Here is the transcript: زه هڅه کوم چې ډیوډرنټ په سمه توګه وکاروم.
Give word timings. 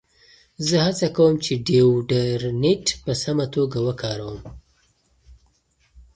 زه 0.67 0.77
هڅه 0.85 1.07
کوم 1.17 1.33
چې 1.45 1.53
ډیوډرنټ 1.67 2.85
په 3.03 3.11
سمه 3.23 3.45
توګه 3.55 3.77
وکاروم. 3.87 4.39